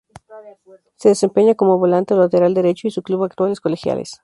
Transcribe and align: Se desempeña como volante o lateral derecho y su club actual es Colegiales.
Se 0.95 1.09
desempeña 1.09 1.53
como 1.53 1.77
volante 1.77 2.15
o 2.15 2.17
lateral 2.17 2.55
derecho 2.55 2.87
y 2.87 2.91
su 2.91 3.03
club 3.03 3.23
actual 3.23 3.51
es 3.51 3.61
Colegiales. 3.61 4.17